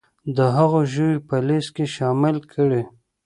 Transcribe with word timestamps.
د 0.35 0.37
هغو 0.55 0.79
ژویو 0.93 1.25
په 1.27 1.35
لیست 1.47 1.69
کې 1.75 1.85
شامل 1.95 2.35
کړي 2.53 2.83